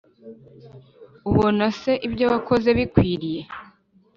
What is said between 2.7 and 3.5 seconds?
bikwiriye